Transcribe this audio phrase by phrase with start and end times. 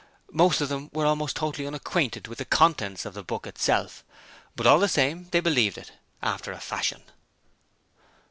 [0.31, 4.03] Most of them were almost totally unacquainted with the contents of the book itself.
[4.55, 5.91] But all the same, they believed it
[6.23, 7.03] after a fashion.